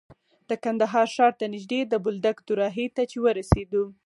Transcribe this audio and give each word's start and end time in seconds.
د 0.49 0.51
کندهار 0.63 1.07
ښار 1.15 1.33
ته 1.39 1.45
نژدې 1.53 1.79
د 1.85 1.93
بولدک 2.03 2.37
دوراهي 2.47 2.87
ته 2.95 3.03
چې 3.11 3.17
ورسېدو. 3.25 3.83